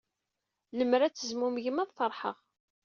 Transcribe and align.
Lemmer 0.77 1.01
ad 1.01 1.13
tezmumgem, 1.13 1.77
ad 1.83 1.91
feṛḥeɣ. 1.97 2.37